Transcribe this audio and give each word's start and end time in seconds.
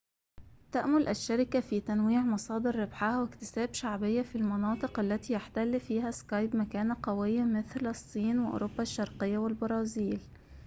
تأمل 0.71 1.07
الشركة 1.07 1.59
في 1.59 1.81
تنويع 1.81 2.21
مصادر 2.21 2.75
ربحها 2.75 3.21
واكتساب 3.21 3.73
شعبية 3.73 4.21
في 4.21 4.35
المناطق 4.37 4.99
التي 4.99 5.33
يحتل 5.33 5.79
فيها 5.79 6.11
سكايب 6.11 6.55
مكانة 6.55 6.97
قوية 7.03 7.43
مثل 7.43 7.87
الصين 7.87 8.39
وأوروبا 8.39 8.81
الشرقية 8.83 9.37
والبرازيل 9.37 10.19